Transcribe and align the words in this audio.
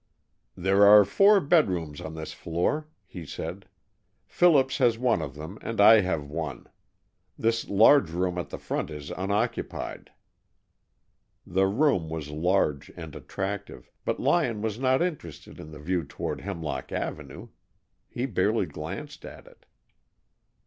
"There 0.57 0.83
are 0.87 1.05
four 1.05 1.39
bedrooms 1.39 2.01
on 2.01 2.15
this 2.15 2.33
floor," 2.33 2.87
he 3.05 3.23
said. 3.23 3.67
"Phillips 4.25 4.79
has 4.79 4.97
one 4.97 5.21
of 5.21 5.35
them, 5.35 5.59
and 5.61 5.79
I 5.79 5.99
have 6.01 6.25
one. 6.27 6.65
This 7.37 7.69
large 7.69 8.09
room 8.09 8.39
at 8.39 8.49
the 8.49 8.57
front 8.57 8.89
is 8.89 9.11
unoccupied." 9.11 10.11
The 11.45 11.67
room 11.67 12.09
was 12.09 12.31
large 12.31 12.89
and 12.97 13.15
attractive, 13.15 13.91
but 14.03 14.19
Lyon 14.19 14.63
was 14.63 14.79
not 14.79 15.03
interested 15.03 15.59
in 15.59 15.69
the 15.69 15.79
view 15.79 16.03
toward 16.03 16.41
Hemlock 16.41 16.91
Avenue! 16.91 17.49
He 18.09 18.25
barely 18.25 18.65
glanced 18.65 19.23
at 19.23 19.45
it. 19.45 19.67